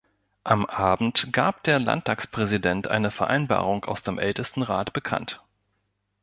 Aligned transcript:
Am 0.43 0.65
Abend 0.65 1.31
gab 1.31 1.61
der 1.61 1.77
Landtagspräsident 1.77 2.87
eine 2.87 3.11
Vereinbarung 3.11 3.85
aus 3.85 4.01
dem 4.01 4.17
Ältestenrat 4.17 4.93
bekannt. 4.93 5.43